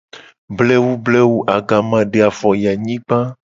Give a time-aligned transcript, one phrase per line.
[0.57, 3.17] Blewu blewu agama de afo yi anyigba: